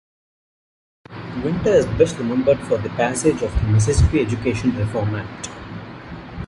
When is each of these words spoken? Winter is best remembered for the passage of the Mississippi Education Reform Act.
Winter 1.43 1.73
is 1.75 1.85
best 1.85 2.17
remembered 2.17 2.57
for 2.61 2.79
the 2.79 2.89
passage 2.89 3.43
of 3.43 3.53
the 3.61 3.67
Mississippi 3.67 4.21
Education 4.21 4.75
Reform 4.75 5.13
Act. 5.13 5.49